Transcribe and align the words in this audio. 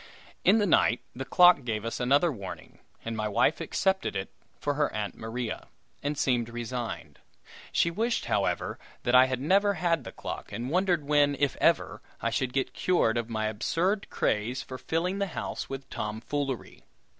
In 0.43 0.57
the 0.57 0.65
night 0.65 1.01
the 1.15 1.25
clock 1.25 1.63
gave 1.63 1.85
us 1.85 1.99
another 1.99 2.31
warning, 2.31 2.79
and 3.05 3.15
my 3.15 3.27
wife 3.27 3.61
accepted 3.61 4.15
it 4.15 4.31
for 4.59 4.73
her 4.73 4.91
Aunt 4.95 5.13
Maria, 5.13 5.67
and 6.01 6.17
seemed 6.17 6.49
resigned. 6.49 7.19
She 7.71 7.91
wished, 7.91 8.25
however, 8.25 8.79
that 9.03 9.13
I 9.13 9.27
had 9.27 9.39
never 9.39 9.75
had 9.75 10.03
the 10.03 10.11
clock, 10.11 10.51
and 10.51 10.71
wondered 10.71 11.03
when, 11.05 11.35
if 11.37 11.55
ever, 11.57 12.01
I 12.19 12.31
should 12.31 12.51
get 12.51 12.73
cured 12.73 13.15
of 13.15 13.29
my 13.29 13.45
absurd 13.45 14.09
craze 14.09 14.63
for 14.63 14.79
filling 14.79 15.19
the 15.19 15.27
house 15.37 15.69
with 15.69 15.87
tomfoolery. 15.91 16.85